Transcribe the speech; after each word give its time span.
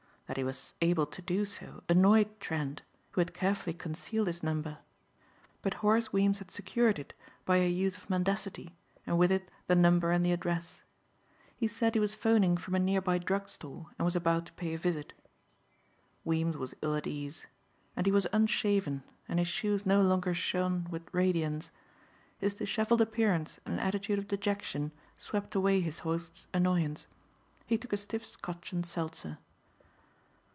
That 0.27 0.37
he 0.37 0.45
was 0.45 0.75
able 0.79 1.07
to 1.07 1.21
do 1.21 1.43
so 1.43 1.83
annoyed 1.89 2.39
Trent 2.39 2.83
who 3.11 3.19
had 3.19 3.33
carefully 3.33 3.73
concealed 3.73 4.27
his 4.27 4.41
number. 4.41 4.77
But 5.61 5.73
Horace 5.83 6.13
Weems 6.13 6.39
had 6.39 6.49
secured 6.51 6.97
it 6.99 7.11
by 7.43 7.57
a 7.57 7.67
use 7.67 7.97
of 7.97 8.09
mendacity 8.09 8.77
and 9.05 9.17
with 9.17 9.29
it 9.29 9.51
the 9.67 9.75
number 9.75 10.09
and 10.09 10.25
the 10.25 10.31
address. 10.31 10.83
He 11.57 11.67
said 11.67 11.95
he 11.95 11.99
was 11.99 12.15
'phoning 12.15 12.55
from 12.55 12.75
a 12.75 12.79
nearby 12.79 13.17
drug 13.17 13.49
store 13.49 13.87
and 13.99 14.05
was 14.05 14.15
about 14.15 14.45
to 14.45 14.53
pay 14.53 14.73
a 14.73 14.77
visit. 14.77 15.11
Weems 16.23 16.55
was 16.55 16.75
ill 16.81 16.95
at 16.95 17.07
ease. 17.07 17.45
And 17.97 18.05
he 18.05 18.11
was 18.13 18.25
unshaven 18.31 19.03
and 19.27 19.37
his 19.37 19.49
shoes 19.49 19.85
no 19.85 19.99
longer 19.99 20.33
shone 20.33 20.87
with 20.89 21.13
radiance. 21.13 21.71
His 22.39 22.53
disheveled 22.55 23.01
appearance 23.01 23.59
and 23.65 23.81
attitude 23.81 24.17
of 24.17 24.29
dejection 24.29 24.93
swept 25.17 25.55
away 25.55 25.81
his 25.81 25.99
host's 25.99 26.47
annoyance. 26.53 27.05
He 27.65 27.77
took 27.77 27.91
a 27.91 27.97
stiff 27.97 28.25
Scotch 28.25 28.71
and 28.71 28.85
seltzer. 28.85 29.37